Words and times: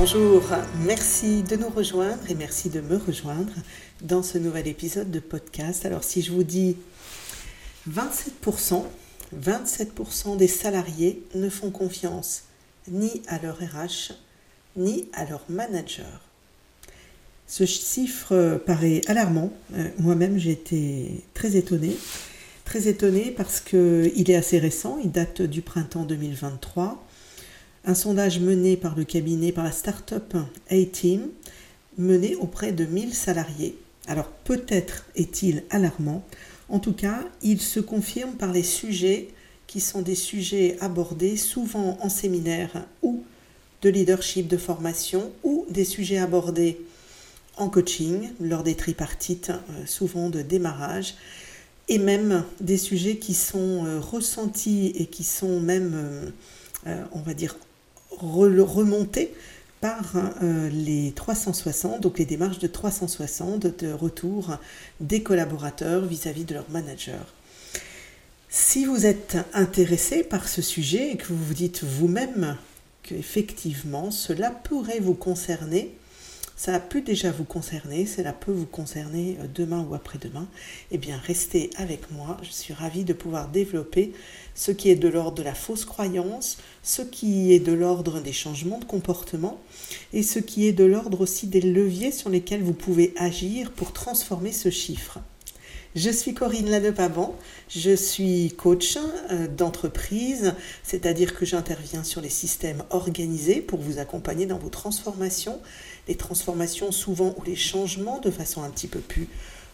Bonjour, 0.00 0.44
merci 0.86 1.42
de 1.42 1.56
nous 1.56 1.70
rejoindre 1.70 2.22
et 2.30 2.36
merci 2.36 2.70
de 2.70 2.80
me 2.80 2.96
rejoindre 2.98 3.52
dans 4.00 4.22
ce 4.22 4.38
nouvel 4.38 4.68
épisode 4.68 5.10
de 5.10 5.18
podcast. 5.18 5.84
Alors 5.84 6.04
si 6.04 6.22
je 6.22 6.30
vous 6.30 6.44
dis 6.44 6.76
27%, 7.90 8.84
27% 9.36 10.36
des 10.36 10.46
salariés 10.46 11.24
ne 11.34 11.48
font 11.48 11.72
confiance 11.72 12.44
ni 12.86 13.22
à 13.26 13.40
leur 13.40 13.56
RH 13.56 14.12
ni 14.76 15.08
à 15.14 15.24
leur 15.24 15.42
manager. 15.48 16.20
Ce 17.48 17.66
chiffre 17.66 18.62
paraît 18.66 19.00
alarmant. 19.08 19.52
Euh, 19.74 19.88
moi-même, 19.98 20.38
j'ai 20.38 20.52
été 20.52 21.24
très 21.34 21.56
étonnée. 21.56 21.96
Très 22.64 22.86
étonnée 22.86 23.34
parce 23.36 23.58
qu'il 23.58 24.30
est 24.30 24.36
assez 24.36 24.60
récent, 24.60 24.96
il 25.02 25.10
date 25.10 25.42
du 25.42 25.60
printemps 25.60 26.04
2023 26.04 27.04
un 27.88 27.94
sondage 27.94 28.38
mené 28.38 28.76
par 28.76 28.94
le 28.94 29.04
cabinet, 29.04 29.50
par 29.50 29.64
la 29.64 29.72
start-up 29.72 30.34
A-Team, 30.70 31.28
mené 31.96 32.36
auprès 32.36 32.70
de 32.70 32.84
1000 32.84 33.14
salariés. 33.14 33.78
Alors 34.06 34.28
peut-être 34.28 35.06
est-il 35.16 35.64
alarmant, 35.70 36.22
en 36.68 36.80
tout 36.80 36.92
cas, 36.92 37.24
il 37.42 37.62
se 37.62 37.80
confirme 37.80 38.32
par 38.32 38.52
les 38.52 38.62
sujets 38.62 39.28
qui 39.66 39.80
sont 39.80 40.02
des 40.02 40.14
sujets 40.14 40.76
abordés 40.80 41.38
souvent 41.38 41.96
en 42.02 42.10
séminaire 42.10 42.84
ou 43.02 43.24
de 43.80 43.88
leadership 43.88 44.48
de 44.48 44.58
formation 44.58 45.32
ou 45.42 45.64
des 45.70 45.86
sujets 45.86 46.18
abordés 46.18 46.78
en 47.56 47.70
coaching 47.70 48.28
lors 48.38 48.64
des 48.64 48.74
tripartites, 48.74 49.50
euh, 49.50 49.86
souvent 49.86 50.28
de 50.28 50.42
démarrage, 50.42 51.14
et 51.88 51.98
même 51.98 52.44
des 52.60 52.76
sujets 52.76 53.16
qui 53.16 53.32
sont 53.32 53.86
euh, 53.86 53.98
ressentis 53.98 54.92
et 54.94 55.06
qui 55.06 55.24
sont 55.24 55.58
même, 55.58 56.30
euh, 56.86 57.04
on 57.12 57.20
va 57.20 57.32
dire, 57.32 57.56
remonter 58.10 59.32
par 59.80 60.14
euh, 60.42 60.68
les 60.70 61.12
360, 61.12 62.00
donc 62.00 62.18
les 62.18 62.24
démarches 62.24 62.58
de 62.58 62.66
360 62.66 63.84
de 63.84 63.92
retour 63.92 64.56
des 65.00 65.22
collaborateurs 65.22 66.04
vis-à-vis 66.04 66.44
de 66.44 66.54
leur 66.54 66.68
manager. 66.70 67.34
Si 68.48 68.86
vous 68.86 69.06
êtes 69.06 69.36
intéressé 69.52 70.24
par 70.24 70.48
ce 70.48 70.62
sujet 70.62 71.12
et 71.12 71.16
que 71.16 71.26
vous 71.28 71.44
vous 71.44 71.54
dites 71.54 71.84
vous-même 71.84 72.56
qu'effectivement 73.02 74.10
cela 74.10 74.50
pourrait 74.50 75.00
vous 75.00 75.14
concerner, 75.14 75.94
ça 76.58 76.74
a 76.74 76.80
pu 76.80 77.02
déjà 77.02 77.30
vous 77.30 77.44
concerner, 77.44 78.04
cela 78.04 78.32
peut 78.32 78.50
vous 78.50 78.66
concerner 78.66 79.38
euh, 79.40 79.46
demain 79.54 79.86
ou 79.88 79.94
après-demain, 79.94 80.48
eh 80.90 80.98
bien 80.98 81.16
restez 81.16 81.70
avec 81.76 82.10
moi. 82.10 82.36
Je 82.42 82.50
suis 82.50 82.74
ravie 82.74 83.04
de 83.04 83.12
pouvoir 83.12 83.48
développer 83.48 84.12
ce 84.56 84.72
qui 84.72 84.90
est 84.90 84.96
de 84.96 85.06
l'ordre 85.06 85.38
de 85.38 85.44
la 85.44 85.54
fausse 85.54 85.84
croyance, 85.84 86.58
ce 86.82 87.02
qui 87.02 87.52
est 87.52 87.60
de 87.60 87.72
l'ordre 87.72 88.20
des 88.20 88.32
changements 88.32 88.80
de 88.80 88.84
comportement 88.84 89.60
et 90.12 90.24
ce 90.24 90.40
qui 90.40 90.66
est 90.66 90.72
de 90.72 90.84
l'ordre 90.84 91.20
aussi 91.20 91.46
des 91.46 91.60
leviers 91.60 92.10
sur 92.10 92.28
lesquels 92.28 92.62
vous 92.62 92.74
pouvez 92.74 93.14
agir 93.16 93.70
pour 93.70 93.92
transformer 93.92 94.50
ce 94.50 94.68
chiffre. 94.68 95.20
Je 95.94 96.10
suis 96.10 96.34
Corinne 96.34 96.68
Lanepaban, 96.68 97.34
je 97.68 97.96
suis 97.96 98.52
coach 98.58 98.98
euh, 99.30 99.48
d'entreprise, 99.48 100.54
c'est-à-dire 100.82 101.34
que 101.34 101.46
j'interviens 101.46 102.04
sur 102.04 102.20
les 102.20 102.28
systèmes 102.28 102.82
organisés 102.90 103.62
pour 103.62 103.80
vous 103.80 103.98
accompagner 103.98 104.44
dans 104.44 104.58
vos 104.58 104.68
transformations, 104.68 105.58
les 106.06 106.14
transformations 106.14 106.92
souvent 106.92 107.34
ou 107.38 107.42
les 107.42 107.56
changements 107.56 108.20
de 108.20 108.30
façon 108.30 108.62
un 108.62 108.68
petit 108.68 108.86
peu 108.86 109.00
plus 109.00 109.28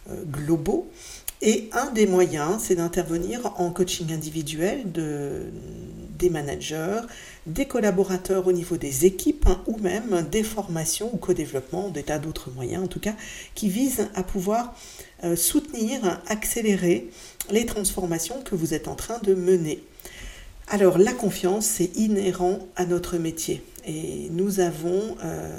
euh, 0.09 0.23
globaux. 0.23 0.89
Et 1.41 1.69
un 1.73 1.91
des 1.91 2.07
moyens, 2.07 2.63
c'est 2.63 2.75
d'intervenir 2.75 3.53
en 3.57 3.69
coaching 3.69 4.11
individuel 4.13 4.91
de, 4.91 5.43
des 6.17 6.29
managers, 6.29 7.01
des 7.45 7.65
collaborateurs 7.65 8.47
au 8.47 8.51
niveau 8.51 8.77
des 8.77 9.05
équipes 9.05 9.45
hein, 9.47 9.61
ou 9.67 9.77
même 9.77 10.25
des 10.31 10.43
formations 10.43 11.13
ou 11.13 11.17
co-développement, 11.17 11.89
des 11.89 12.03
tas 12.03 12.19
d'autres 12.19 12.51
moyens 12.51 12.83
en 12.83 12.87
tout 12.87 12.99
cas, 12.99 13.15
qui 13.53 13.69
visent 13.69 14.07
à 14.15 14.23
pouvoir 14.23 14.75
euh, 15.23 15.35
soutenir, 15.35 16.21
accélérer 16.27 17.09
les 17.51 17.65
transformations 17.65 18.41
que 18.41 18.55
vous 18.55 18.73
êtes 18.73 18.87
en 18.87 18.95
train 18.95 19.19
de 19.19 19.33
mener. 19.33 19.83
Alors 20.67 20.97
la 20.97 21.13
confiance, 21.13 21.65
c'est 21.65 21.95
inhérent 21.95 22.59
à 22.75 22.85
notre 22.85 23.17
métier 23.17 23.61
et 23.85 24.29
nous 24.31 24.59
avons, 24.59 25.15
euh, 25.23 25.49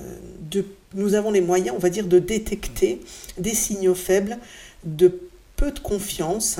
nous 0.94 1.15
avons 1.15 1.31
les 1.31 1.41
moyens, 1.41 1.76
on 1.76 1.81
va 1.81 1.91
dire, 1.91 2.06
de 2.06 2.19
détecter 2.19 3.00
des 3.38 3.54
signaux 3.54 3.94
faibles 3.94 4.38
de 4.84 5.20
peu 5.56 5.72
de 5.72 5.81
confiance. 5.81 6.59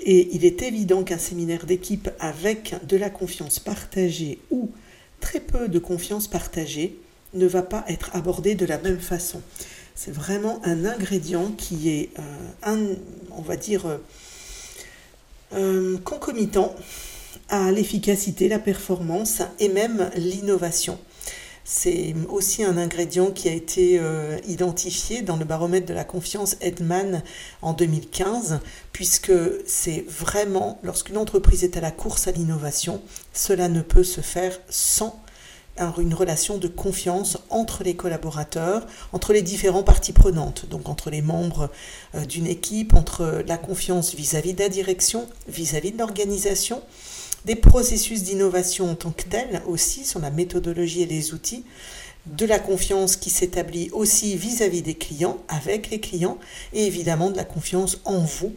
Et 0.00 0.34
il 0.34 0.44
est 0.44 0.62
évident 0.62 1.02
qu'un 1.02 1.18
séminaire 1.18 1.66
d'équipe 1.66 2.08
avec 2.20 2.74
de 2.86 2.96
la 2.96 3.10
confiance 3.10 3.58
partagée 3.58 4.38
ou 4.50 4.70
très 5.20 5.40
peu 5.40 5.68
de 5.68 5.78
confiance 5.78 6.28
partagée 6.28 6.96
ne 7.34 7.46
va 7.46 7.62
pas 7.62 7.84
être 7.88 8.14
abordé 8.14 8.54
de 8.54 8.64
la 8.64 8.78
même 8.78 9.00
façon. 9.00 9.42
C'est 9.94 10.12
vraiment 10.12 10.60
un 10.64 10.84
ingrédient 10.84 11.50
qui 11.58 11.88
est, 11.90 12.10
euh, 12.18 12.22
un, 12.62 12.78
on 13.36 13.42
va 13.42 13.56
dire, 13.56 13.86
euh, 13.86 13.98
euh, 15.54 15.98
concomitant 15.98 16.74
à 17.48 17.72
l'efficacité, 17.72 18.48
la 18.48 18.60
performance 18.60 19.42
et 19.58 19.68
même 19.68 20.10
l'innovation. 20.14 20.98
C'est 21.70 22.14
aussi 22.30 22.64
un 22.64 22.78
ingrédient 22.78 23.30
qui 23.30 23.46
a 23.46 23.52
été 23.52 24.00
identifié 24.48 25.20
dans 25.20 25.36
le 25.36 25.44
baromètre 25.44 25.84
de 25.84 25.92
la 25.92 26.02
confiance 26.02 26.56
Edman 26.62 27.22
en 27.60 27.74
2015, 27.74 28.60
puisque 28.92 29.32
c'est 29.66 30.02
vraiment, 30.08 30.78
lorsqu'une 30.82 31.18
entreprise 31.18 31.64
est 31.64 31.76
à 31.76 31.82
la 31.82 31.90
course 31.90 32.26
à 32.26 32.32
l'innovation, 32.32 33.02
cela 33.34 33.68
ne 33.68 33.82
peut 33.82 34.02
se 34.02 34.22
faire 34.22 34.58
sans 34.70 35.22
une 35.98 36.14
relation 36.14 36.58
de 36.58 36.68
confiance 36.68 37.38
entre 37.50 37.84
les 37.84 37.94
collaborateurs, 37.94 38.86
entre 39.12 39.32
les 39.32 39.42
différentes 39.42 39.86
parties 39.86 40.12
prenantes, 40.12 40.66
donc 40.68 40.88
entre 40.88 41.10
les 41.10 41.22
membres 41.22 41.70
euh, 42.14 42.24
d'une 42.24 42.46
équipe, 42.46 42.94
entre 42.94 43.42
la 43.46 43.58
confiance 43.58 44.14
vis-à-vis 44.14 44.54
de 44.54 44.62
la 44.62 44.68
direction, 44.68 45.28
vis-à-vis 45.48 45.92
de 45.92 45.98
l'organisation, 45.98 46.82
des 47.48 47.56
processus 47.56 48.24
d'innovation 48.24 48.90
en 48.90 48.94
tant 48.94 49.10
que 49.10 49.22
tels 49.22 49.62
aussi 49.66 50.04
sur 50.04 50.20
la 50.20 50.30
méthodologie 50.30 51.00
et 51.00 51.06
les 51.06 51.32
outils, 51.32 51.64
de 52.26 52.44
la 52.44 52.58
confiance 52.58 53.16
qui 53.16 53.30
s'établit 53.30 53.88
aussi 53.92 54.36
vis-à-vis 54.36 54.82
des 54.82 54.92
clients, 54.92 55.38
avec 55.48 55.88
les 55.88 55.98
clients, 55.98 56.36
et 56.74 56.84
évidemment 56.84 57.30
de 57.30 57.38
la 57.38 57.44
confiance 57.44 58.02
en 58.04 58.18
vous 58.18 58.52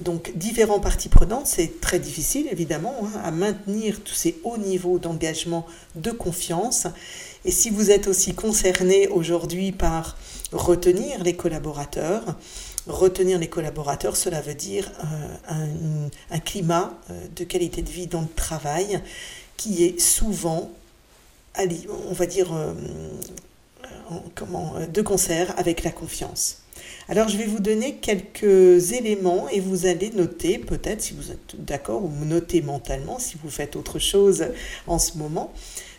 donc 0.00 0.36
différents 0.36 0.80
parties 0.80 1.08
prenantes, 1.08 1.46
c'est 1.46 1.80
très 1.80 2.00
difficile 2.00 2.48
évidemment 2.50 2.96
hein, 3.04 3.20
à 3.22 3.30
maintenir 3.30 4.02
tous 4.02 4.14
ces 4.14 4.36
hauts 4.42 4.58
niveaux 4.58 4.98
d'engagement, 4.98 5.66
de 5.94 6.10
confiance. 6.10 6.88
Et 7.44 7.52
si 7.52 7.70
vous 7.70 7.92
êtes 7.92 8.08
aussi 8.08 8.34
concerné 8.34 9.06
aujourd'hui 9.06 9.70
par 9.70 10.16
retenir 10.50 11.22
les 11.22 11.36
collaborateurs, 11.36 12.36
retenir 12.86 13.38
les 13.38 13.48
collaborateurs, 13.48 14.16
cela 14.16 14.40
veut 14.40 14.54
dire 14.54 14.90
euh, 15.50 16.08
un, 16.30 16.38
climat 16.38 16.98
euh, 17.10 17.26
de 17.34 17.44
qualité 17.44 17.82
de 17.82 17.88
vie 17.88 18.06
dans 18.06 18.20
le 18.20 18.28
travail 18.34 19.00
qui 19.56 19.84
est 19.84 19.98
souvent, 20.00 20.70
on 21.56 22.12
va 22.12 22.26
dire, 22.26 22.52
euh, 22.52 22.74
comment, 24.34 24.74
de 24.92 25.02
concert 25.02 25.54
avec 25.58 25.84
la 25.84 25.90
confiance. 25.90 26.62
Alors 27.08 27.28
je 27.28 27.36
vais 27.36 27.46
vous 27.46 27.60
donner 27.60 27.96
quelques 27.96 28.92
éléments 28.92 29.48
et 29.48 29.60
vous 29.60 29.86
allez 29.86 30.10
noter, 30.10 30.58
peut-être 30.58 31.02
si 31.02 31.14
vous 31.14 31.30
êtes 31.30 31.64
d'accord, 31.64 32.02
ou 32.04 32.10
noter 32.24 32.62
mentalement 32.62 33.18
si 33.18 33.36
vous 33.42 33.50
faites 33.50 33.76
autre 33.76 33.98
chose 33.98 34.46
en 34.86 34.98
ce 34.98 35.16
moment. 35.16 35.52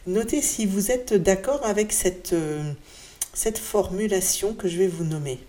Notez 0.08 0.42
si 0.42 0.66
vous 0.66 0.92
êtes 0.92 1.14
d'accord 1.14 1.66
avec 1.66 1.92
cette, 1.92 2.36
cette 3.34 3.58
formulation 3.58 4.54
que 4.54 4.68
je 4.68 4.78
vais 4.78 4.88
vous 4.88 5.04
nommer. 5.06 5.40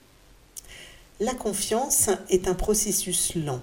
La 1.21 1.34
confiance 1.34 2.10
est 2.28 2.48
un 2.48 2.54
processus 2.54 3.34
lent. 3.34 3.63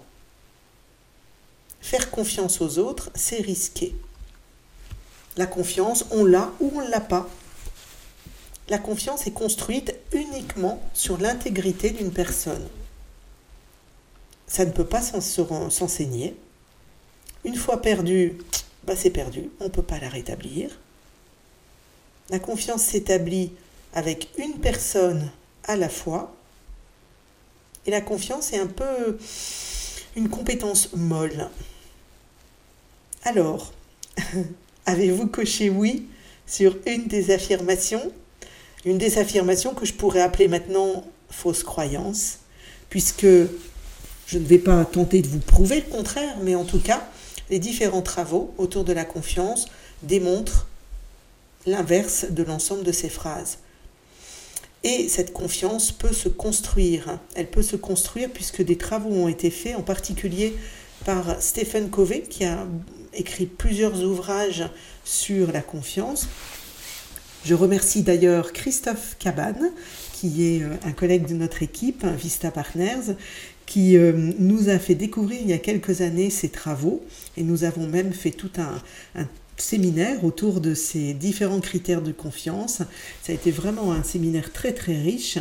Faire 1.82 2.10
confiance 2.12 2.62
aux 2.62 2.80
autres, 2.80 3.12
c'est 3.14 3.42
risqué. 3.42 3.96
La 5.38 5.46
confiance, 5.46 6.06
on 6.12 6.26
l'a 6.26 6.52
ou 6.60 6.72
on 6.76 6.82
ne 6.82 6.90
l'a 6.90 7.02
pas 7.02 7.28
la 8.70 8.78
confiance 8.78 9.28
est 9.28 9.32
construite 9.32 9.96
uniquement 10.14 10.82
sur 10.94 11.18
l'intégrité 11.18 11.90
d'une 11.90 12.12
personne. 12.12 12.66
Ça 14.48 14.66
ne 14.66 14.72
peut 14.72 14.86
pas 14.86 15.02
s'enseigner. 15.02 16.36
Une 17.44 17.56
fois 17.56 17.82
perdu, 17.82 18.38
bah 18.86 18.96
c'est 18.96 19.10
perdu, 19.10 19.50
on 19.60 19.66
ne 19.66 19.70
peut 19.70 19.84
pas 19.84 20.00
la 20.00 20.10
rétablir. 20.10 20.80
La 22.30 22.40
confiance 22.40 22.84
s'établit 22.84 23.52
avec 23.94 24.30
une 24.38 24.60
personne 24.60 25.30
à 25.66 25.76
la 25.76 25.90
fois. 25.90 26.34
Et 27.86 27.92
la 27.92 28.02
confiance 28.02 28.54
est 28.54 28.60
un 28.60 28.68
peu 28.68 29.18
une 30.16 30.30
compétence 30.30 30.90
molle. 30.94 31.50
Alors, 33.24 33.74
avez-vous 34.86 35.28
coché 35.28 35.70
oui 35.70 36.08
sur 36.46 36.78
une 36.86 37.08
des 37.08 37.32
affirmations? 37.32 38.12
Une 38.86 38.98
des 38.98 39.18
affirmations 39.18 39.74
que 39.74 39.86
je 39.86 39.94
pourrais 39.94 40.22
appeler 40.22 40.48
maintenant 40.48 41.06
fausse 41.30 41.64
croyance, 41.64 42.40
puisque 42.90 43.26
je 43.26 44.38
ne 44.38 44.46
vais 44.46 44.60
pas 44.60 44.86
tenter 44.86 45.22
de 45.22 45.28
vous 45.28 45.40
prouver 45.40 45.78
le 45.78 45.90
contraire, 45.90 46.36
mais 46.42 46.56
en 46.56 46.66
tout 46.66 46.80
cas, 46.80 47.08
les 47.50 47.60
différents 47.60 48.02
travaux 48.02 48.54
autour 48.58 48.84
de 48.84 48.94
la 48.94 49.06
confiance 49.06 49.68
démontrent 50.04 50.68
l'inverse 51.66 52.26
de 52.30 52.44
l'ensemble 52.44 52.84
de 52.84 52.92
ces 52.92 53.10
phrases. 53.10 53.60
Et 54.84 55.08
cette 55.08 55.32
confiance 55.32 55.92
peut 55.92 56.14
se 56.14 56.30
construire. 56.30 57.20
Elle 57.36 57.50
peut 57.50 57.62
se 57.62 57.76
construire 57.76 58.30
puisque 58.30 58.62
des 58.62 58.78
travaux 58.78 59.12
ont 59.12 59.28
été 59.28 59.50
faits, 59.50 59.76
en 59.76 59.82
particulier 59.82 60.56
par 61.06 61.42
Stephen 61.42 61.90
Covey, 61.90 62.22
qui 62.22 62.44
a 62.44 62.68
écrit 63.14 63.46
plusieurs 63.46 64.04
ouvrages 64.04 64.66
sur 65.06 65.52
la 65.52 65.62
confiance. 65.62 66.28
Je 67.46 67.56
remercie 67.56 68.04
d'ailleurs 68.04 68.54
Christophe 68.54 69.18
Cabane, 69.20 69.72
qui 70.14 70.46
est 70.46 70.64
euh, 70.64 70.76
un 70.86 70.94
collègue 70.94 71.28
de 71.28 71.34
notre 71.34 71.62
équipe, 71.62 72.06
Vista 72.06 72.52
Partners, 72.52 73.16
qui 73.66 73.98
euh, 73.98 74.14
nous 74.40 74.70
a 74.70 74.80
fait 74.80 74.96
découvrir 74.96 75.40
il 75.42 75.50
y 75.50 75.54
a 75.54 75.58
quelques 75.58 76.02
années 76.02 76.30
ses 76.30 76.50
travaux. 76.50 77.04
Et 77.36 77.44
nous 77.44 77.66
avons 77.66 77.88
même 77.88 78.14
fait 78.14 78.32
tout 78.32 78.52
un, 78.58 78.82
un 79.16 79.28
séminaire 79.58 80.24
autour 80.24 80.62
de 80.62 80.74
ces 80.74 81.14
différents 81.14 81.60
critères 81.60 82.02
de 82.02 82.12
confiance. 82.12 82.82
Ça 83.22 83.32
a 83.32 83.34
été 83.34 83.52
vraiment 83.52 83.92
un 83.92 84.04
séminaire 84.04 84.52
très 84.52 84.74
très 84.74 84.98
riche. 85.02 85.38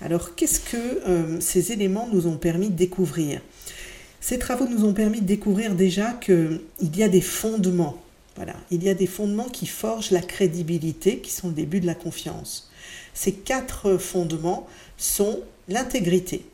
Alors 0.00 0.34
qu'est-ce 0.34 0.60
que 0.60 0.76
euh, 0.76 1.40
ces 1.40 1.72
éléments 1.72 2.08
nous 2.12 2.26
ont 2.26 2.36
permis 2.36 2.70
de 2.70 2.76
découvrir? 2.76 3.40
Ces 4.20 4.38
travaux 4.38 4.66
nous 4.66 4.84
ont 4.84 4.92
permis 4.92 5.20
de 5.20 5.26
découvrir 5.26 5.74
déjà 5.74 6.12
qu'il 6.12 6.60
y 6.94 7.02
a 7.02 7.08
des 7.08 7.20
fondements. 7.20 8.02
Voilà, 8.36 8.54
il 8.70 8.82
y 8.84 8.88
a 8.88 8.94
des 8.94 9.06
fondements 9.06 9.48
qui 9.48 9.66
forgent 9.66 10.10
la 10.12 10.22
crédibilité, 10.22 11.18
qui 11.18 11.30
sont 11.32 11.48
le 11.48 11.54
début 11.54 11.80
de 11.80 11.86
la 11.86 11.94
confiance. 11.94 12.70
Ces 13.12 13.32
quatre 13.32 13.98
fondements 13.98 14.66
sont 14.96 15.40
l'intégrité. 15.68 16.44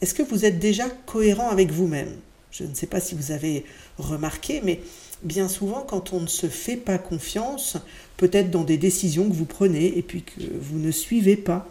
Est-ce 0.00 0.14
que 0.14 0.22
vous 0.22 0.44
êtes 0.44 0.58
déjà 0.58 0.88
cohérent 1.06 1.48
avec 1.48 1.70
vous-même? 1.70 2.12
Je 2.50 2.64
ne 2.64 2.74
sais 2.74 2.86
pas 2.86 3.00
si 3.00 3.14
vous 3.14 3.32
avez 3.32 3.64
remarqué, 3.98 4.60
mais 4.64 4.80
bien 5.22 5.48
souvent, 5.48 5.82
quand 5.82 6.12
on 6.12 6.20
ne 6.20 6.26
se 6.26 6.48
fait 6.48 6.76
pas 6.76 6.98
confiance, 6.98 7.76
peut-être 8.16 8.50
dans 8.50 8.64
des 8.64 8.78
décisions 8.78 9.28
que 9.28 9.34
vous 9.34 9.44
prenez 9.44 9.98
et 9.98 10.02
puis 10.02 10.22
que 10.22 10.40
vous 10.60 10.78
ne 10.78 10.90
suivez 10.90 11.36
pas, 11.36 11.68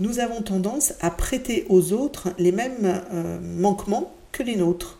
nous 0.00 0.18
avons 0.18 0.42
tendance 0.42 0.94
à 1.00 1.10
prêter 1.10 1.66
aux 1.68 1.92
autres 1.92 2.30
les 2.38 2.52
mêmes 2.52 3.02
euh, 3.12 3.40
manquements 3.40 4.14
que 4.32 4.42
les 4.42 4.56
nôtres. 4.56 4.98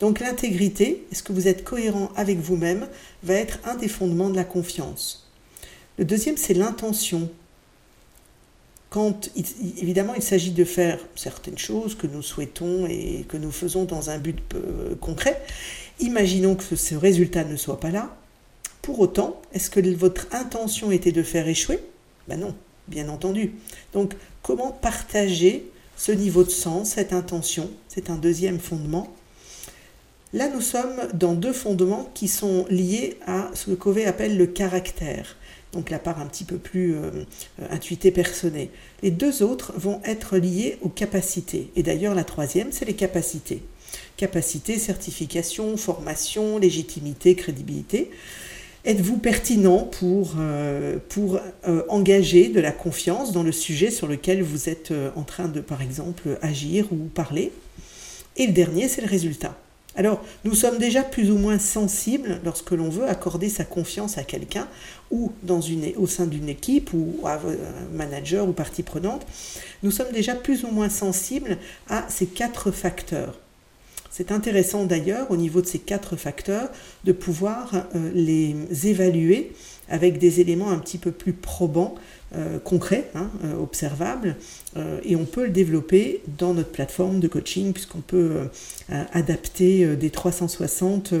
Donc 0.00 0.20
l'intégrité, 0.20 1.06
est-ce 1.12 1.22
que 1.22 1.32
vous 1.32 1.48
êtes 1.48 1.64
cohérent 1.64 2.10
avec 2.16 2.38
vous-même, 2.38 2.88
va 3.22 3.34
être 3.34 3.58
un 3.64 3.76
des 3.76 3.88
fondements 3.88 4.30
de 4.30 4.36
la 4.36 4.44
confiance. 4.44 5.30
Le 5.98 6.04
deuxième, 6.04 6.36
c'est 6.36 6.54
l'intention. 6.54 7.30
Quand 8.94 9.28
évidemment 9.82 10.14
il 10.14 10.22
s'agit 10.22 10.52
de 10.52 10.64
faire 10.64 11.00
certaines 11.16 11.58
choses 11.58 11.96
que 11.96 12.06
nous 12.06 12.22
souhaitons 12.22 12.86
et 12.86 13.24
que 13.28 13.36
nous 13.36 13.50
faisons 13.50 13.84
dans 13.84 14.10
un 14.10 14.18
but 14.18 14.38
euh, 14.54 14.94
concret, 15.00 15.42
Imaginons 16.00 16.56
que 16.56 16.74
ce 16.74 16.94
résultat 16.94 17.44
ne 17.44 17.56
soit 17.56 17.78
pas 17.78 17.90
là. 17.90 18.16
Pour 18.82 18.98
autant, 19.00 19.40
est-ce 19.52 19.70
que 19.70 19.80
votre 19.94 20.26
intention 20.32 20.90
était 20.90 21.12
de 21.12 21.22
faire 21.22 21.46
échouer? 21.46 21.78
Ben 22.28 22.38
non, 22.38 22.54
bien 22.88 23.08
entendu. 23.08 23.52
Donc, 23.92 24.14
comment 24.42 24.72
partager 24.72 25.70
ce 25.96 26.12
niveau 26.12 26.42
de 26.42 26.50
sens, 26.50 26.90
cette 26.90 27.12
intention? 27.12 27.70
C'est 27.88 28.10
un 28.10 28.16
deuxième 28.16 28.58
fondement. 28.58 29.14
Là, 30.32 30.48
nous 30.48 30.60
sommes 30.60 31.00
dans 31.14 31.34
deux 31.34 31.52
fondements 31.52 32.10
qui 32.12 32.26
sont 32.26 32.66
liés 32.68 33.16
à 33.24 33.50
ce 33.54 33.66
que 33.66 33.74
Covey 33.76 34.04
appelle 34.04 34.36
le 34.36 34.46
caractère, 34.46 35.36
donc 35.74 35.90
la 35.90 35.98
part 35.98 36.20
un 36.20 36.26
petit 36.26 36.44
peu 36.44 36.56
plus 36.56 36.94
euh, 36.94 37.10
intuitée, 37.70 38.10
personnée. 38.10 38.70
Les 39.02 39.10
deux 39.10 39.42
autres 39.42 39.74
vont 39.76 40.00
être 40.04 40.38
liés 40.38 40.78
aux 40.80 40.88
capacités. 40.88 41.70
Et 41.76 41.82
d'ailleurs, 41.82 42.14
la 42.14 42.24
troisième, 42.24 42.72
c'est 42.72 42.84
les 42.84 42.94
capacités 42.94 43.62
capacité, 44.16 44.78
certification, 44.78 45.76
formation, 45.76 46.58
légitimité, 46.58 47.34
crédibilité. 47.34 48.10
Êtes-vous 48.84 49.16
pertinent 49.16 49.78
pour, 49.84 50.34
euh, 50.38 50.98
pour 51.08 51.40
euh, 51.66 51.82
engager 51.88 52.48
de 52.48 52.60
la 52.60 52.70
confiance 52.70 53.32
dans 53.32 53.42
le 53.42 53.52
sujet 53.52 53.90
sur 53.90 54.06
lequel 54.06 54.42
vous 54.42 54.68
êtes 54.68 54.90
euh, 54.90 55.10
en 55.16 55.22
train 55.22 55.48
de, 55.48 55.60
par 55.60 55.80
exemple, 55.80 56.38
agir 56.42 56.92
ou 56.92 56.96
parler? 56.96 57.50
Et 58.36 58.46
le 58.46 58.52
dernier, 58.52 58.88
c'est 58.88 59.00
le 59.00 59.08
résultat. 59.08 59.56
Alors, 59.96 60.24
nous 60.44 60.54
sommes 60.54 60.78
déjà 60.78 61.02
plus 61.02 61.30
ou 61.30 61.38
moins 61.38 61.58
sensibles 61.58 62.40
lorsque 62.44 62.72
l'on 62.72 62.88
veut 62.88 63.08
accorder 63.08 63.48
sa 63.48 63.64
confiance 63.64 64.18
à 64.18 64.24
quelqu'un 64.24 64.66
ou 65.10 65.32
au 65.96 66.06
sein 66.06 66.26
d'une 66.26 66.48
équipe 66.48 66.92
ou 66.92 67.20
à 67.24 67.34
un 67.34 67.96
manager 67.96 68.48
ou 68.48 68.52
partie 68.52 68.82
prenante. 68.82 69.24
Nous 69.82 69.90
sommes 69.90 70.12
déjà 70.12 70.34
plus 70.34 70.64
ou 70.64 70.68
moins 70.68 70.88
sensibles 70.88 71.58
à 71.88 72.04
ces 72.08 72.26
quatre 72.26 72.70
facteurs. 72.72 73.38
C'est 74.16 74.30
intéressant 74.30 74.84
d'ailleurs 74.84 75.32
au 75.32 75.36
niveau 75.36 75.60
de 75.60 75.66
ces 75.66 75.80
quatre 75.80 76.14
facteurs 76.14 76.68
de 77.02 77.10
pouvoir 77.10 77.74
euh, 77.96 78.12
les 78.14 78.54
évaluer 78.86 79.50
avec 79.88 80.18
des 80.18 80.40
éléments 80.40 80.70
un 80.70 80.78
petit 80.78 80.98
peu 80.98 81.10
plus 81.10 81.32
probants, 81.32 81.96
euh, 82.36 82.60
concrets, 82.60 83.10
hein, 83.16 83.28
euh, 83.44 83.60
observables, 83.60 84.36
et 85.04 85.16
on 85.16 85.24
peut 85.24 85.44
le 85.44 85.50
développer 85.50 86.20
dans 86.38 86.54
notre 86.54 86.70
plateforme 86.70 87.18
de 87.18 87.26
coaching 87.28 87.72
puisqu'on 87.72 88.00
peut 88.00 88.48
adapter 89.12 89.94
des 89.94 90.10
360, 90.10 91.14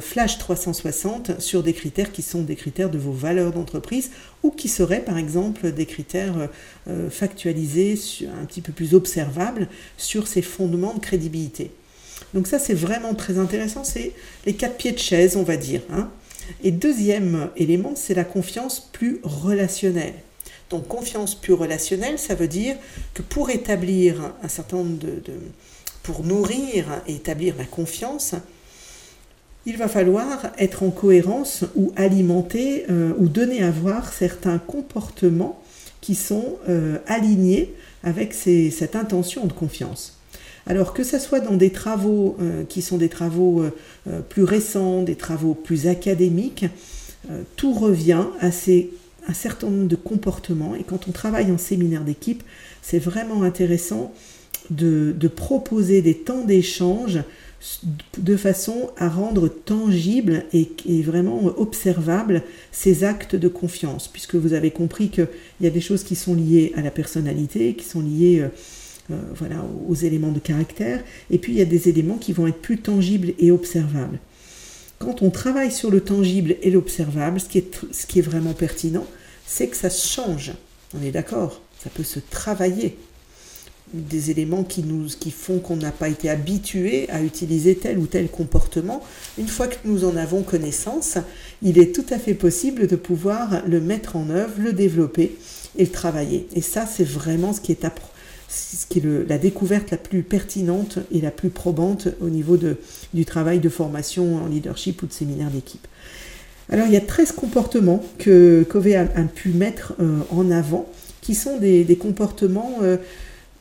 flash 0.00 0.36
360 0.36 1.40
sur 1.40 1.62
des 1.62 1.72
critères 1.72 2.12
qui 2.12 2.20
sont 2.20 2.42
des 2.42 2.56
critères 2.56 2.90
de 2.90 2.98
vos 2.98 3.12
valeurs 3.12 3.52
d'entreprise 3.52 4.10
ou 4.42 4.50
qui 4.50 4.68
seraient 4.68 5.00
par 5.00 5.16
exemple 5.16 5.72
des 5.72 5.86
critères 5.86 6.50
factualisés, 7.08 7.98
un 8.38 8.44
petit 8.44 8.60
peu 8.60 8.72
plus 8.72 8.94
observables 8.94 9.68
sur 9.96 10.26
ces 10.26 10.42
fondements 10.42 10.92
de 10.92 11.00
crédibilité. 11.00 11.70
Donc 12.34 12.46
ça, 12.46 12.58
c'est 12.58 12.74
vraiment 12.74 13.14
très 13.14 13.38
intéressant. 13.38 13.84
C'est 13.84 14.12
les 14.46 14.54
quatre 14.54 14.76
pieds 14.76 14.92
de 14.92 14.98
chaise, 14.98 15.36
on 15.36 15.42
va 15.42 15.56
dire. 15.56 15.82
Hein. 15.92 16.08
Et 16.62 16.70
deuxième 16.70 17.50
élément, 17.56 17.94
c'est 17.96 18.14
la 18.14 18.24
confiance 18.24 18.80
plus 18.92 19.20
relationnelle. 19.22 20.14
Donc 20.70 20.86
confiance 20.86 21.34
plus 21.34 21.52
relationnelle, 21.52 22.18
ça 22.18 22.34
veut 22.34 22.48
dire 22.48 22.76
que 23.12 23.22
pour 23.22 23.50
établir 23.50 24.32
un 24.42 24.48
certain 24.48 24.78
nombre 24.78 24.98
de, 24.98 25.20
pour 26.04 26.24
nourrir 26.24 27.02
et 27.08 27.16
établir 27.16 27.56
la 27.58 27.64
confiance, 27.64 28.34
il 29.66 29.76
va 29.76 29.88
falloir 29.88 30.52
être 30.58 30.84
en 30.84 30.90
cohérence 30.90 31.64
ou 31.74 31.92
alimenter 31.96 32.84
euh, 32.88 33.12
ou 33.18 33.28
donner 33.28 33.62
à 33.62 33.70
voir 33.70 34.12
certains 34.12 34.58
comportements 34.58 35.60
qui 36.00 36.14
sont 36.14 36.56
euh, 36.68 36.98
alignés 37.06 37.74
avec 38.02 38.32
cette 38.32 38.96
intention 38.96 39.46
de 39.46 39.52
confiance. 39.52 40.19
Alors 40.70 40.92
que 40.92 41.02
ce 41.02 41.18
soit 41.18 41.40
dans 41.40 41.56
des 41.56 41.70
travaux 41.70 42.36
euh, 42.40 42.62
qui 42.62 42.80
sont 42.80 42.96
des 42.96 43.08
travaux 43.08 43.60
euh, 43.60 43.70
euh, 44.08 44.20
plus 44.20 44.44
récents, 44.44 45.02
des 45.02 45.16
travaux 45.16 45.54
plus 45.54 45.88
académiques, 45.88 46.64
tout 47.56 47.72
revient 47.74 48.24
à 48.40 48.46
un 48.46 49.34
certain 49.34 49.68
nombre 49.68 49.88
de 49.88 49.96
comportements. 49.96 50.76
Et 50.76 50.84
quand 50.84 51.08
on 51.08 51.10
travaille 51.10 51.50
en 51.50 51.58
séminaire 51.58 52.02
d'équipe, 52.02 52.42
c'est 52.82 53.00
vraiment 53.00 53.42
intéressant 53.42 54.14
de, 54.70 55.12
proposer 55.28 56.02
des 56.02 56.14
temps 56.14 56.44
d'échange 56.44 57.18
de 58.16 58.36
façon 58.36 58.90
à 58.96 59.08
rendre 59.08 59.48
tangible 59.48 60.44
et, 60.54 61.02
vraiment 61.02 61.46
observable 61.58 62.42
ces 62.72 63.04
actes 63.04 63.36
de 63.36 63.48
confiance, 63.48 64.08
puisque 64.08 64.36
vous 64.36 64.54
avez 64.54 64.70
compris 64.70 65.10
qu'il 65.10 65.28
y 65.60 65.66
a 65.66 65.70
des 65.70 65.82
choses 65.82 66.04
qui 66.04 66.14
sont 66.14 66.34
liées 66.34 66.72
à 66.76 66.80
la 66.80 66.90
personnalité, 66.90 67.74
qui 67.74 67.84
sont 67.84 68.00
liées 68.00 68.48
voilà, 69.34 69.64
aux 69.88 69.94
éléments 69.94 70.32
de 70.32 70.38
caractère. 70.38 71.02
Et 71.30 71.38
puis 71.38 71.52
il 71.52 71.58
y 71.58 71.62
a 71.62 71.66
des 71.66 71.88
éléments 71.88 72.18
qui 72.18 72.32
vont 72.32 72.46
être 72.46 72.60
plus 72.60 72.78
tangibles 72.78 73.32
et 73.38 73.50
observables. 73.50 74.18
Quand 74.98 75.22
on 75.22 75.30
travaille 75.30 75.72
sur 75.72 75.90
le 75.90 76.02
tangible 76.02 76.56
et 76.62 76.70
l'observable, 76.70 77.40
ce, 77.40 77.48
qui 77.48 77.58
est, 77.58 77.80
ce 77.90 78.06
qui 78.06 78.18
est 78.18 78.22
vraiment 78.22 78.52
pertinent, 78.52 79.06
c'est 79.46 79.68
que 79.68 79.76
ça 79.76 79.88
change. 79.88 80.52
On 80.94 81.02
est 81.02 81.10
d'accord? 81.10 81.62
Ça 81.82 81.88
peut 81.88 82.04
se 82.04 82.20
travailler. 82.20 82.98
Des 83.94 84.30
éléments 84.30 84.62
qui, 84.62 84.82
nous, 84.82 85.06
qui 85.18 85.30
font 85.30 85.58
qu'on 85.58 85.76
n'a 85.76 85.90
pas 85.90 86.10
été 86.10 86.28
habitué 86.28 87.08
à 87.08 87.22
utiliser 87.22 87.74
tel 87.74 87.98
ou 87.98 88.06
tel 88.06 88.28
comportement. 88.28 89.02
Une 89.38 89.48
fois 89.48 89.66
que 89.66 89.76
nous 89.84 90.04
en 90.04 90.16
avons 90.16 90.42
connaissance, 90.42 91.16
il 91.62 91.78
est 91.78 91.94
tout 91.94 92.06
à 92.10 92.18
fait 92.18 92.34
possible 92.34 92.86
de 92.86 92.96
pouvoir 92.96 93.66
le 93.66 93.80
mettre 93.80 94.16
en 94.16 94.28
œuvre, 94.30 94.52
le 94.58 94.74
développer 94.74 95.36
et 95.76 95.86
le 95.86 95.90
travailler. 95.90 96.46
Et 96.54 96.60
ça, 96.60 96.86
c'est 96.86 97.08
vraiment 97.08 97.52
ce 97.52 97.60
qui 97.60 97.72
est 97.72 97.84
ce 98.50 98.86
qui 98.86 98.98
est 98.98 99.28
la 99.28 99.38
découverte 99.38 99.92
la 99.92 99.96
plus 99.96 100.22
pertinente 100.22 100.98
et 101.12 101.20
la 101.20 101.30
plus 101.30 101.50
probante 101.50 102.08
au 102.20 102.28
niveau 102.28 102.56
de, 102.56 102.78
du 103.14 103.24
travail 103.24 103.60
de 103.60 103.68
formation 103.68 104.36
en 104.36 104.46
leadership 104.46 105.02
ou 105.02 105.06
de 105.06 105.12
séminaire 105.12 105.50
d'équipe. 105.50 105.86
Alors 106.68 106.86
il 106.86 106.92
y 106.92 106.96
a 106.96 107.00
13 107.00 107.32
comportements 107.32 108.02
que 108.18 108.64
Covey 108.68 108.94
a, 108.94 109.06
pu 109.22 109.50
mettre 109.50 109.94
euh, 110.00 110.18
en 110.30 110.50
avant, 110.50 110.88
qui 111.20 111.34
sont 111.34 111.58
des, 111.58 111.98
comportements 112.00 112.78
euh, 112.82 112.96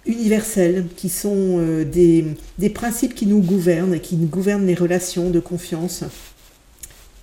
universels, 0.05 0.85
qui 0.95 1.09
sont 1.09 1.57
euh, 1.59 1.85
des, 1.85 2.25
des, 2.57 2.69
principes 2.69 3.13
qui 3.13 3.27
nous 3.27 3.41
gouvernent, 3.41 3.99
qui 3.99 4.15
nous 4.15 4.27
gouvernent 4.27 4.65
les 4.65 4.75
relations 4.75 5.29
de 5.29 5.39
confiance, 5.39 6.03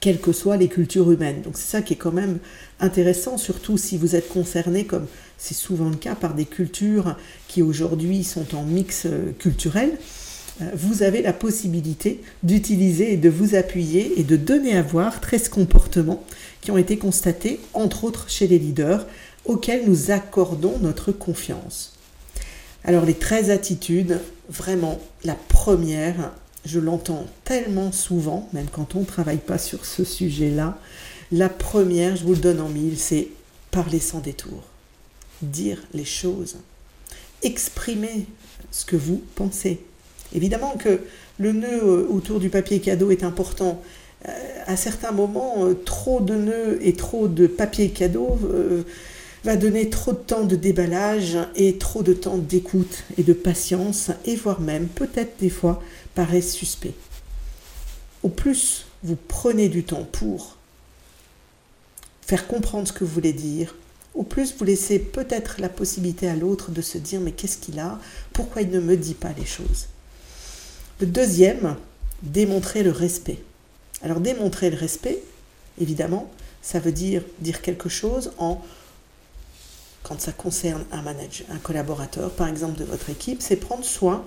quelles 0.00 0.20
que 0.20 0.32
soient 0.32 0.56
les 0.56 0.68
cultures 0.68 1.10
humaines. 1.10 1.42
Donc 1.42 1.56
c'est 1.56 1.70
ça 1.70 1.82
qui 1.82 1.94
est 1.94 1.96
quand 1.96 2.12
même 2.12 2.38
intéressant, 2.78 3.38
surtout 3.38 3.76
si 3.76 3.96
vous 3.96 4.14
êtes 4.14 4.28
concerné, 4.28 4.84
comme 4.84 5.06
c'est 5.38 5.54
souvent 5.54 5.88
le 5.88 5.96
cas, 5.96 6.14
par 6.14 6.34
des 6.34 6.44
cultures 6.44 7.16
qui 7.48 7.62
aujourd'hui 7.62 8.24
sont 8.24 8.54
en 8.54 8.62
mix 8.62 9.06
euh, 9.06 9.32
culturel. 9.38 9.92
vous 10.74 11.02
avez 11.02 11.20
la 11.20 11.34
possibilité 11.34 12.22
d'utiliser 12.42 13.12
et 13.12 13.16
de 13.18 13.28
vous 13.28 13.54
appuyer 13.54 14.18
et 14.18 14.24
de 14.24 14.36
donner 14.36 14.76
à 14.76 14.82
voir 14.82 15.20
13 15.20 15.50
comportements 15.50 16.24
qui 16.62 16.70
ont 16.70 16.78
été 16.78 16.96
constatés, 16.96 17.60
entre 17.74 18.04
autres 18.04 18.30
chez 18.30 18.46
les 18.46 18.58
leaders, 18.58 19.06
auxquels 19.44 19.86
nous 19.86 20.10
accordons 20.10 20.78
notre 20.80 21.12
confiance. 21.12 21.96
Alors 22.84 23.04
les 23.04 23.14
13 23.14 23.50
attitudes, 23.50 24.20
vraiment, 24.48 25.00
la 25.24 25.34
première, 25.34 26.32
je 26.64 26.78
l'entends 26.78 27.26
tellement 27.44 27.92
souvent, 27.92 28.48
même 28.52 28.66
quand 28.70 28.94
on 28.94 29.00
ne 29.00 29.04
travaille 29.04 29.38
pas 29.38 29.58
sur 29.58 29.84
ce 29.84 30.04
sujet-là, 30.04 30.78
la 31.32 31.48
première, 31.48 32.16
je 32.16 32.24
vous 32.24 32.34
le 32.34 32.40
donne 32.40 32.60
en 32.60 32.68
mille, 32.68 32.98
c'est 32.98 33.28
parler 33.72 33.98
sans 33.98 34.20
détour, 34.20 34.62
dire 35.42 35.82
les 35.92 36.04
choses, 36.04 36.56
exprimer 37.42 38.26
ce 38.70 38.84
que 38.84 38.96
vous 38.96 39.22
pensez. 39.34 39.80
Évidemment 40.34 40.76
que 40.76 41.00
le 41.38 41.52
nœud 41.52 41.82
euh, 41.84 42.06
autour 42.08 42.40
du 42.40 42.50
papier 42.50 42.80
cadeau 42.80 43.10
est 43.10 43.24
important. 43.24 43.82
Euh, 44.26 44.30
à 44.66 44.76
certains 44.76 45.12
moments, 45.12 45.66
euh, 45.66 45.74
trop 45.74 46.20
de 46.20 46.34
nœuds 46.34 46.78
et 46.82 46.94
trop 46.94 47.28
de 47.28 47.46
papier 47.46 47.90
cadeau 47.90 48.38
va 49.44 49.56
donner 49.56 49.90
trop 49.90 50.12
de 50.12 50.18
temps 50.18 50.44
de 50.44 50.56
déballage 50.56 51.38
et 51.54 51.78
trop 51.78 52.02
de 52.02 52.12
temps 52.12 52.36
d'écoute 52.36 53.04
et 53.16 53.22
de 53.22 53.32
patience, 53.32 54.10
et 54.24 54.34
voire 54.34 54.60
même, 54.60 54.88
peut-être 54.88 55.38
des 55.38 55.50
fois, 55.50 55.80
paraît 56.16 56.40
suspect. 56.40 56.94
Au 58.24 58.28
plus 58.28 58.86
vous 59.04 59.16
prenez 59.28 59.68
du 59.68 59.84
temps 59.84 60.04
pour 60.10 60.56
faire 62.22 62.48
comprendre 62.48 62.88
ce 62.88 62.92
que 62.92 63.04
vous 63.04 63.12
voulez 63.12 63.32
dire, 63.32 63.76
au 64.16 64.22
plus 64.22 64.56
vous 64.56 64.64
laissez 64.64 64.98
peut-être 64.98 65.60
la 65.60 65.68
possibilité 65.68 66.28
à 66.28 66.34
l'autre 66.34 66.70
de 66.70 66.80
se 66.80 66.98
dire 66.98 67.20
mais 67.20 67.32
qu'est-ce 67.32 67.58
qu'il 67.58 67.78
a? 67.78 67.98
Pourquoi 68.32 68.62
il 68.62 68.70
ne 68.70 68.80
me 68.80 68.96
dit 68.96 69.14
pas 69.14 69.32
les 69.38 69.46
choses? 69.46 69.86
Le 71.00 71.06
deuxième, 71.06 71.76
démontrer 72.22 72.82
le 72.82 72.90
respect. 72.90 73.38
Alors 74.02 74.20
démontrer 74.20 74.70
le 74.70 74.76
respect, 74.76 75.22
évidemment, 75.80 76.30
ça 76.62 76.80
veut 76.80 76.92
dire 76.92 77.22
dire 77.40 77.60
quelque 77.62 77.88
chose 77.88 78.32
en 78.38 78.62
quand 80.02 80.20
ça 80.20 80.30
concerne 80.30 80.84
un 80.92 81.02
manager, 81.02 81.46
un 81.50 81.58
collaborateur, 81.58 82.30
par 82.30 82.46
exemple 82.46 82.78
de 82.78 82.84
votre 82.84 83.10
équipe, 83.10 83.42
c'est 83.42 83.56
prendre 83.56 83.84
soin 83.84 84.24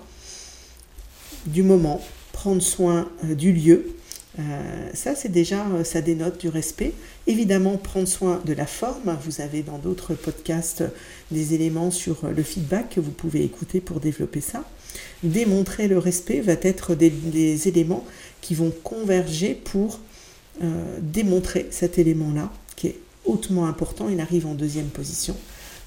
du 1.46 1.63
moment, 1.63 2.01
prendre 2.34 2.62
soin 2.62 3.10
euh, 3.24 3.34
du 3.34 3.53
lieu. 3.53 3.96
Euh, 4.38 4.89
ça, 4.93 5.15
c'est 5.15 5.31
déjà, 5.31 5.65
euh, 5.67 5.83
ça 5.83 6.01
dénote 6.01 6.39
du 6.39 6.50
respect. 6.50 6.93
Évidemment, 7.25 7.77
prendre 7.77 8.07
soin 8.07 8.41
de 8.45 8.53
la 8.53 8.65
forme. 8.65 9.17
Vous 9.25 9.41
avez 9.41 9.63
dans 9.63 9.77
d'autres 9.79 10.13
podcasts 10.13 10.83
des 11.31 11.53
éléments 11.53 11.91
sur 11.91 12.27
le 12.27 12.43
feedback 12.43 12.89
que 12.91 13.00
vous 13.00 13.12
pouvez 13.12 13.43
écouter 13.43 13.81
pour 13.81 14.00
développer 14.00 14.41
ça. 14.41 14.63
Démontrer 15.24 15.88
le 15.88 15.98
respect 15.98 16.41
va 16.41 16.53
être 16.62 16.95
des, 16.95 17.67
éléments 17.67 18.05
qui 18.41 18.55
vont 18.55 18.71
converger 18.83 19.53
pour 19.53 20.00
démontrer 21.01 21.67
cet 21.71 22.00
élément-là, 22.00 22.51
qui 22.75 22.88
est 22.88 23.00
hautement 23.25 23.67
important. 23.67 24.09
Il 24.09 24.19
arrive 24.19 24.45
en 24.45 24.55
deuxième 24.55 24.88
position 24.88 25.36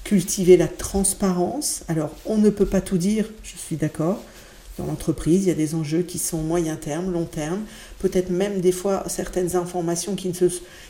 cultiver 0.03 0.57
la 0.57 0.67
transparence. 0.67 1.83
Alors, 1.87 2.11
on 2.25 2.37
ne 2.37 2.49
peut 2.49 2.65
pas 2.65 2.81
tout 2.81 2.97
dire, 2.97 3.29
je 3.43 3.57
suis 3.57 3.75
d'accord. 3.75 4.21
Dans 4.77 4.85
l'entreprise, 4.85 5.43
il 5.43 5.49
y 5.49 5.51
a 5.51 5.55
des 5.55 5.75
enjeux 5.75 6.01
qui 6.01 6.17
sont 6.17 6.39
moyen 6.39 6.75
terme, 6.75 7.11
long 7.11 7.25
terme, 7.25 7.61
peut-être 7.99 8.31
même 8.31 8.59
des 8.59 8.71
fois 8.71 9.03
certaines 9.07 9.55
informations 9.55 10.15
qui 10.15 10.29
ne, 10.29 10.33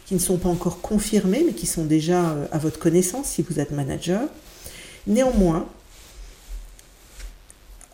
qui 0.06 0.14
ne 0.14 0.20
sont 0.20 0.38
pas 0.38 0.50
encore 0.50 0.80
confirmées, 0.82 1.44
mais 1.46 1.54
qui 1.54 1.66
sont 1.66 1.84
déjà 1.84 2.32
euh, 2.32 2.46
à 2.52 2.60
votre 2.60 2.80
connaissance 2.80 3.28
si 3.28 3.42
vous 3.42 3.60
êtes 3.60 3.72
manager. 3.72 4.22
Néanmoins, 5.06 5.68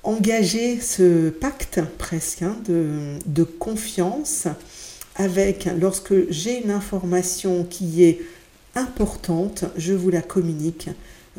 engager 0.03 0.79
ce 0.79 1.29
pacte 1.29 1.81
presque 1.97 2.43
hein, 2.43 2.55
de, 2.67 3.17
de 3.25 3.43
confiance 3.43 4.47
avec, 5.15 5.67
lorsque 5.79 6.29
j'ai 6.29 6.63
une 6.63 6.71
information 6.71 7.65
qui 7.67 8.03
est 8.03 8.21
importante, 8.75 9.65
je 9.75 9.93
vous 9.93 10.09
la 10.09 10.21
communique 10.21 10.89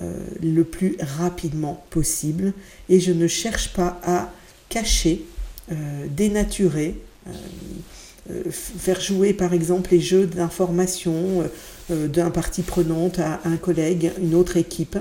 euh, 0.01 0.13
le 0.43 0.65
plus 0.65 0.97
rapidement 1.01 1.85
possible 1.91 2.53
et 2.89 3.01
je 3.01 3.13
ne 3.13 3.27
cherche 3.27 3.73
pas 3.73 4.01
à 4.05 4.31
cacher, 4.71 5.23
euh, 5.71 6.07
dénaturer, 6.09 6.97
euh, 7.29 8.43
faire 8.51 9.01
jouer 9.01 9.35
par 9.35 9.53
exemple 9.53 9.91
les 9.93 10.01
jeux 10.01 10.27
d'information 10.27 11.45
d'un 11.91 12.31
parti 12.31 12.63
prenante 12.63 13.19
à 13.19 13.41
un 13.45 13.57
collègue, 13.57 14.13
une 14.23 14.37
autre 14.37 14.57
équipe, 14.57 14.97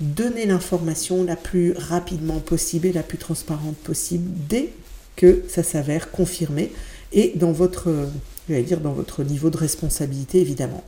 donner 0.00 0.44
l'information 0.44 1.24
la 1.24 1.36
plus 1.36 1.72
rapidement 1.72 2.38
possible 2.38 2.86
et 2.86 2.92
la 2.92 3.02
plus 3.02 3.16
transparente 3.16 3.76
possible 3.76 4.30
dès 4.48 4.68
que 5.16 5.42
ça 5.48 5.62
s'avère 5.62 6.10
confirmé 6.10 6.70
et 7.14 7.32
dans 7.36 7.52
votre, 7.52 7.90
dire, 8.50 8.80
dans 8.80 8.92
votre 8.92 9.24
niveau 9.24 9.48
de 9.48 9.56
responsabilité 9.56 10.42
évidemment. 10.42 10.84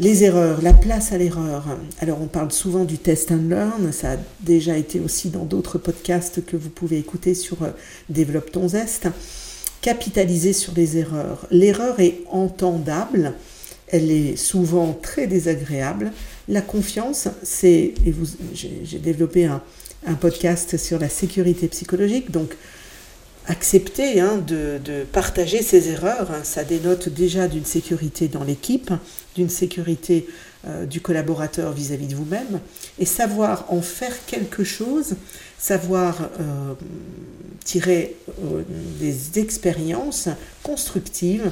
Les 0.00 0.22
erreurs, 0.22 0.62
la 0.62 0.74
place 0.74 1.10
à 1.10 1.18
l'erreur. 1.18 1.64
Alors 1.98 2.22
on 2.22 2.28
parle 2.28 2.52
souvent 2.52 2.84
du 2.84 2.98
test 2.98 3.32
and 3.32 3.48
learn, 3.48 3.90
ça 3.90 4.12
a 4.12 4.16
déjà 4.38 4.76
été 4.76 5.00
aussi 5.00 5.28
dans 5.28 5.44
d'autres 5.44 5.76
podcasts 5.76 6.46
que 6.46 6.56
vous 6.56 6.68
pouvez 6.70 6.98
écouter 6.98 7.34
sur 7.34 7.64
euh, 7.64 7.70
Développe 8.08 8.52
ton 8.52 8.68
zeste. 8.68 9.08
Capitaliser 9.80 10.52
sur 10.52 10.72
les 10.76 10.98
erreurs. 10.98 11.48
L'erreur 11.50 11.98
est 11.98 12.20
entendable, 12.30 13.32
elle 13.88 14.12
est 14.12 14.36
souvent 14.36 14.96
très 15.02 15.26
désagréable. 15.26 16.12
La 16.46 16.60
confiance, 16.60 17.26
c'est, 17.42 17.94
et 18.06 18.14
j'ai 18.54 18.98
développé 19.00 19.46
un, 19.46 19.62
un 20.06 20.14
podcast 20.14 20.76
sur 20.76 21.00
la 21.00 21.08
sécurité 21.08 21.66
psychologique, 21.66 22.30
donc 22.30 22.56
accepter 23.48 24.20
hein, 24.20 24.36
de, 24.46 24.78
partager 25.10 25.62
ses 25.62 25.88
erreurs. 25.88 26.30
Hein. 26.30 26.44
ça 26.44 26.64
dénote 26.64 27.08
déjà 27.08 27.48
d'une 27.48 27.64
sécurité 27.64 28.28
dans 28.28 28.44
l'équipe, 28.44 28.92
d'une 29.34 29.48
sécurité 29.48 30.26
euh, 30.66 30.84
du 30.86 31.00
collaborateur 31.00 31.72
vis-à-vis 31.72 32.06
de 32.06 32.14
vous-même. 32.14 32.60
Et 32.98 33.06
savoir 33.06 33.64
en 33.68 33.80
faire 33.80 34.14
quelque 34.26 34.64
chose, 34.64 35.16
savoir 35.58 36.28
euh, 36.40 36.74
tirer 37.64 38.16
euh, 38.44 38.62
des 39.00 39.38
expériences 39.40 40.28
constructives, 40.62 41.50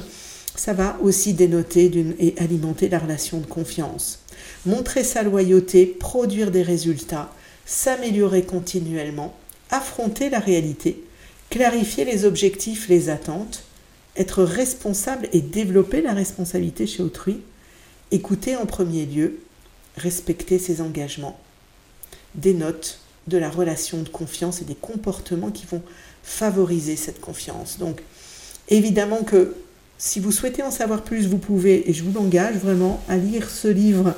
ça 0.55 0.73
va 0.73 0.97
aussi 1.01 1.33
dénoter 1.33 1.91
et 2.19 2.33
alimenter 2.39 2.89
la 2.89 2.99
relation 2.99 3.39
de 3.39 3.45
confiance. 3.45 4.19
Montrer 4.65 5.03
sa 5.03 5.21
loyauté, 5.21 5.85
produire 5.85 6.49
des 6.49 6.63
résultats, 6.63 7.31
s'améliorer 7.65 8.43
continuellement, 8.43 9.35
affronter 9.69 10.31
la 10.31 10.39
réalité 10.39 11.03
clarifier 11.49 12.05
les 12.05 12.25
objectifs, 12.25 12.87
les 12.87 13.09
attentes, 13.09 13.63
être 14.15 14.43
responsable 14.43 15.29
et 15.31 15.41
développer 15.41 16.01
la 16.01 16.13
responsabilité 16.13 16.87
chez 16.87 17.03
autrui, 17.03 17.41
écouter 18.11 18.55
en 18.55 18.65
premier 18.65 19.05
lieu, 19.05 19.39
respecter 19.95 20.59
ses 20.59 20.81
engagements, 20.81 21.39
des 22.35 22.53
notes 22.53 22.99
de 23.27 23.37
la 23.37 23.49
relation 23.49 24.01
de 24.01 24.09
confiance 24.09 24.61
et 24.61 24.65
des 24.65 24.75
comportements 24.75 25.51
qui 25.51 25.65
vont 25.65 25.81
favoriser 26.23 26.95
cette 26.95 27.19
confiance. 27.19 27.77
Donc, 27.77 28.01
évidemment 28.69 29.23
que 29.23 29.55
si 29.97 30.19
vous 30.19 30.31
souhaitez 30.31 30.63
en 30.63 30.71
savoir 30.71 31.03
plus, 31.03 31.27
vous 31.27 31.37
pouvez, 31.37 31.89
et 31.89 31.93
je 31.93 32.03
vous 32.03 32.17
engage 32.19 32.55
vraiment 32.55 33.01
à 33.09 33.17
lire 33.17 33.49
ce 33.49 33.67
livre 33.67 34.13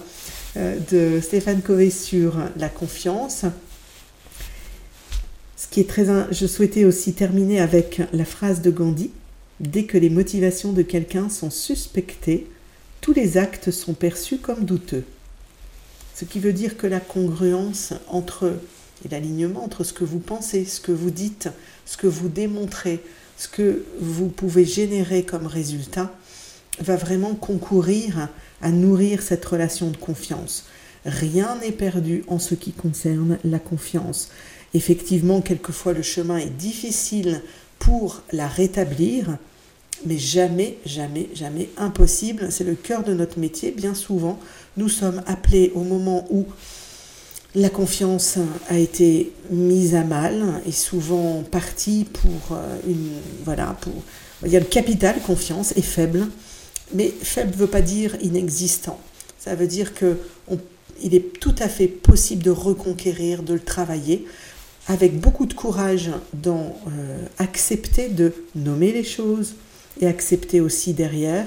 euh, 0.58 0.78
de 0.92 1.22
Stéphane 1.22 1.62
Covey 1.62 1.90
sur 1.90 2.36
la 2.58 2.70
confiance 2.70 3.46
qui 5.68 5.82
est 5.82 5.90
très, 5.90 6.06
je 6.32 6.48
souhaitais 6.48 6.86
aussi 6.86 7.14
terminer 7.14 7.60
avec 7.60 8.02
la 8.14 8.26
phrase 8.26 8.62
de 8.62 8.72
Gandhi 8.72 9.12
Dès 9.60 9.84
que 9.84 9.98
les 9.98 10.10
motivations 10.10 10.72
de 10.72 10.84
quelqu'un 10.84 11.28
sont 11.28 11.50
suspectées, 11.50 12.48
tous 13.02 13.12
les 13.12 13.38
actes 13.38 13.72
sont 13.72 13.94
perçus 13.94 14.38
comme 14.38 14.64
douteux. 14.64 15.04
Ce 16.16 16.24
qui 16.24 16.40
veut 16.40 16.54
dire 16.54 16.78
que 16.78 16.88
la 16.88 17.02
congruence 17.02 17.94
entre 18.08 18.54
et 19.06 19.10
l'alignement 19.10 19.64
entre 19.64 19.84
ce 19.84 19.94
que 19.94 20.04
vous 20.04 20.20
pensez, 20.20 20.66
ce 20.66 20.80
que 20.80 20.92
vous 20.92 21.12
dites, 21.12 21.50
ce 21.86 21.98
que 21.98 22.08
vous 22.08 22.30
démontrez, 22.30 23.02
ce 23.38 23.48
que 23.48 23.84
vous 24.00 24.28
pouvez 24.28 24.66
générer 24.66 25.24
comme 25.24 25.46
résultat, 25.46 26.14
va 26.80 26.96
vraiment 26.96 27.36
concourir 27.36 28.30
à 28.62 28.72
nourrir 28.72 29.22
cette 29.22 29.44
relation 29.46 29.90
de 29.90 29.98
confiance. 29.98 30.66
Rien 31.06 31.58
n'est 31.62 31.72
perdu 31.72 32.24
en 32.28 32.40
ce 32.40 32.56
qui 32.56 32.72
concerne 32.72 33.40
la 33.44 33.60
confiance. 33.60 34.30
Effectivement, 34.74 35.42
quelquefois 35.42 35.94
le 35.94 36.02
chemin 36.02 36.38
est 36.38 36.56
difficile 36.58 37.42
pour 37.80 38.22
la 38.32 38.48
rétablir, 38.48 39.38
mais 40.06 40.18
jamais, 40.18 40.78
jamais, 40.86 41.30
jamais 41.34 41.70
impossible. 41.78 42.52
C'est 42.52 42.64
le 42.64 42.76
cœur 42.76 43.04
de 43.04 43.14
notre 43.14 43.40
métier. 43.40 43.72
Bien 43.72 43.96
souvent, 43.96 44.40
nous 44.78 44.90
sommes 44.90 45.24
appelés 45.26 45.72
au 45.76 45.82
moment 45.82 46.28
où 46.30 46.46
la 47.56 47.70
confiance 47.70 48.38
a 48.70 48.78
été 48.78 49.32
mise 49.50 49.96
à 49.96 50.04
mal 50.04 50.62
et 50.68 50.72
souvent 50.72 51.42
partie 51.42 52.06
pour 52.06 52.56
euh, 52.56 52.78
une 52.88 53.10
voilà 53.44 53.76
pour 53.82 53.94
il 54.46 54.52
y 54.52 54.56
a 54.56 54.60
le 54.60 54.66
capital 54.66 55.20
confiance 55.26 55.72
est 55.76 55.82
faible 55.82 56.28
mais 56.94 57.10
faible 57.10 57.52
ne 57.52 57.56
veut 57.56 57.68
pas 57.68 57.82
dire 57.82 58.16
inexistant 58.22 59.00
ça 59.40 59.56
veut 59.56 59.66
dire 59.66 59.96
que 59.96 60.18
il 61.02 61.16
est 61.16 61.40
tout 61.40 61.56
à 61.60 61.68
fait 61.68 61.88
possible 61.88 62.44
de 62.44 62.52
reconquérir 62.52 63.42
de 63.42 63.54
le 63.54 63.60
travailler 63.60 64.28
avec 64.90 65.20
beaucoup 65.20 65.46
de 65.46 65.54
courage 65.54 66.10
dans 66.34 66.76
euh, 66.88 67.24
accepter 67.38 68.10
de 68.10 68.34
nommer 68.56 68.92
les 68.92 69.04
choses 69.04 69.56
et 70.02 70.08
accepter 70.08 70.60
aussi 70.60 70.94
derrière 70.94 71.46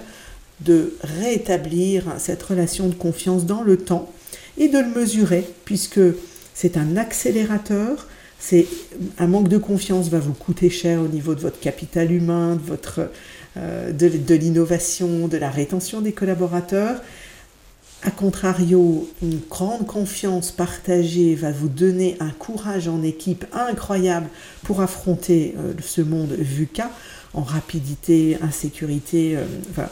de 0.60 0.94
rétablir 1.02 2.04
cette 2.18 2.42
relation 2.42 2.88
de 2.88 2.94
confiance 2.94 3.44
dans 3.44 3.62
le 3.62 3.76
temps 3.76 4.10
et 4.58 4.68
de 4.68 4.78
le 4.78 4.86
mesurer 4.86 5.44
puisque 5.64 6.00
c'est 6.54 6.76
un 6.76 6.96
accélérateur. 6.96 8.06
C'est 8.38 8.66
un 9.18 9.26
manque 9.26 9.48
de 9.48 9.58
confiance 9.58 10.08
va 10.08 10.18
vous 10.18 10.34
coûter 10.34 10.70
cher 10.70 11.00
au 11.00 11.08
niveau 11.08 11.34
de 11.34 11.40
votre 11.40 11.58
capital 11.58 12.12
humain, 12.12 12.56
de 12.56 12.62
votre 12.62 13.10
euh, 13.56 13.92
de 13.92 14.34
l'innovation, 14.34 15.26
de 15.26 15.36
la 15.36 15.50
rétention 15.50 16.00
des 16.00 16.12
collaborateurs. 16.12 17.00
A 18.04 18.10
contrario, 18.10 19.08
une 19.22 19.38
grande 19.48 19.86
confiance 19.86 20.50
partagée 20.50 21.36
va 21.36 21.52
vous 21.52 21.68
donner 21.68 22.16
un 22.18 22.30
courage 22.30 22.88
en 22.88 23.00
équipe 23.00 23.44
incroyable 23.52 24.26
pour 24.64 24.80
affronter 24.80 25.54
euh, 25.56 25.72
ce 25.80 26.00
monde 26.00 26.32
VUCA 26.32 26.90
en 27.32 27.42
rapidité, 27.42 28.38
insécurité. 28.42 29.36
Euh, 29.36 29.86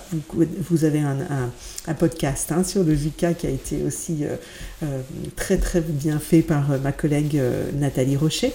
vous, 0.59 0.85
avez 0.85 0.99
un, 0.99 1.95
podcast 1.95 2.50
hein, 2.50 2.64
sur 2.64 2.83
le 2.83 2.93
VUCA 2.95 3.33
qui 3.33 3.47
a 3.47 3.50
été 3.50 3.81
aussi 3.85 4.25
euh, 4.25 5.00
très 5.37 5.59
très 5.59 5.81
bien 5.81 6.19
fait 6.19 6.43
par 6.43 6.81
ma 6.81 6.90
collègue 6.90 7.40
Nathalie 7.75 8.17
Rocher. 8.17 8.52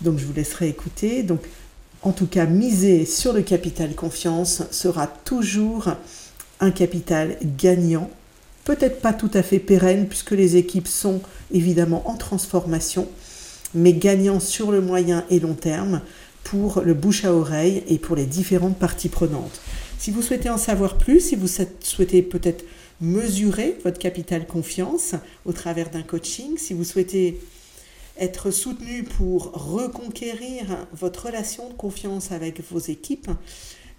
Donc 0.00 0.18
je 0.18 0.26
vous 0.26 0.32
laisserai 0.32 0.68
écouter. 0.68 1.22
Donc 1.22 1.42
en 2.02 2.10
tout 2.10 2.26
cas, 2.26 2.44
miser 2.44 3.06
sur 3.06 3.32
le 3.32 3.42
capital 3.42 3.94
confiance 3.94 4.64
sera 4.72 5.06
toujours 5.06 5.92
un 6.58 6.72
capital 6.72 7.36
gagnant 7.56 8.10
peut-être 8.66 9.00
pas 9.00 9.14
tout 9.14 9.30
à 9.32 9.42
fait 9.42 9.60
pérenne 9.60 10.08
puisque 10.08 10.32
les 10.32 10.56
équipes 10.56 10.88
sont 10.88 11.22
évidemment 11.52 12.02
en 12.10 12.16
transformation, 12.16 13.08
mais 13.74 13.94
gagnant 13.94 14.40
sur 14.40 14.72
le 14.72 14.82
moyen 14.82 15.24
et 15.30 15.38
long 15.38 15.54
terme 15.54 16.02
pour 16.42 16.82
le 16.82 16.92
bouche 16.92 17.24
à 17.24 17.32
oreille 17.32 17.84
et 17.88 17.98
pour 17.98 18.16
les 18.16 18.26
différentes 18.26 18.76
parties 18.76 19.08
prenantes. 19.08 19.60
Si 19.98 20.10
vous 20.10 20.20
souhaitez 20.20 20.50
en 20.50 20.58
savoir 20.58 20.98
plus, 20.98 21.20
si 21.20 21.36
vous 21.36 21.46
souhaitez 21.80 22.22
peut-être 22.22 22.64
mesurer 23.00 23.78
votre 23.84 23.98
capital 23.98 24.46
confiance 24.46 25.14
au 25.44 25.52
travers 25.52 25.90
d'un 25.90 26.02
coaching, 26.02 26.58
si 26.58 26.74
vous 26.74 26.84
souhaitez 26.84 27.40
être 28.18 28.50
soutenu 28.50 29.04
pour 29.04 29.52
reconquérir 29.52 30.64
votre 30.92 31.26
relation 31.26 31.68
de 31.68 31.74
confiance 31.74 32.32
avec 32.32 32.60
vos 32.70 32.80
équipes, 32.80 33.30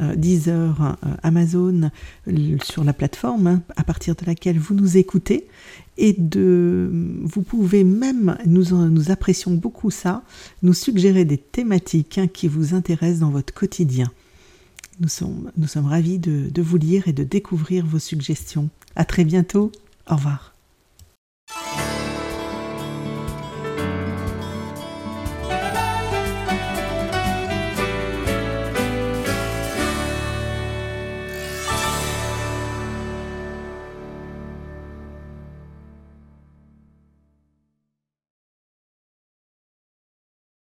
euh, 0.00 0.16
Deezer, 0.16 0.82
euh, 0.82 0.94
Amazon, 1.22 1.90
sur 2.62 2.84
la 2.84 2.94
plateforme 2.94 3.46
hein, 3.46 3.62
à 3.76 3.84
partir 3.84 4.14
de 4.14 4.24
laquelle 4.24 4.58
vous 4.58 4.74
nous 4.74 4.96
écoutez. 4.96 5.46
Et 5.98 6.14
de, 6.14 6.90
vous 7.22 7.42
pouvez 7.42 7.84
même, 7.84 8.38
nous, 8.46 8.88
nous 8.88 9.10
apprécions 9.10 9.52
beaucoup 9.52 9.90
ça, 9.90 10.22
nous 10.62 10.74
suggérer 10.74 11.24
des 11.24 11.38
thématiques 11.38 12.18
hein, 12.18 12.26
qui 12.26 12.48
vous 12.48 12.74
intéressent 12.74 13.20
dans 13.20 13.30
votre 13.30 13.52
quotidien. 13.52 14.10
Nous 15.00 15.08
sommes, 15.08 15.50
nous 15.56 15.66
sommes 15.66 15.86
ravis 15.86 16.18
de, 16.18 16.48
de 16.50 16.62
vous 16.62 16.76
lire 16.76 17.08
et 17.08 17.12
de 17.12 17.24
découvrir 17.24 17.84
vos 17.84 17.98
suggestions. 17.98 18.70
À 18.94 19.04
très 19.04 19.24
bientôt. 19.24 19.72
Au 20.08 20.16
revoir. 20.16 20.53